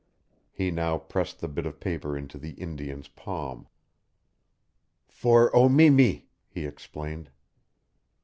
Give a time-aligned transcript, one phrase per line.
[0.51, 3.67] He now pressed the bit of paper into the Indian's palm.
[5.07, 7.29] "For O mi mi," he explained.